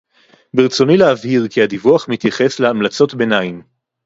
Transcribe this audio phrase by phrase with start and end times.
[0.53, 3.61] ברצוני להבהיר כי הדיווח מתייחס להמלצות ביניים